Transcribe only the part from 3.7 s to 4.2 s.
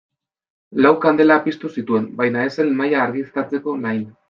lain.